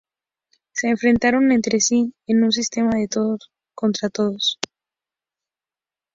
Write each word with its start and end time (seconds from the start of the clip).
Se 0.71 0.87
enfrentaron 0.89 1.51
entre 1.51 1.79
sí 1.79 2.15
en 2.25 2.43
un 2.43 2.51
sistema 2.51 2.89
de 2.97 3.07
todos 3.07 3.51
contra 3.75 4.09
todos. 4.09 4.57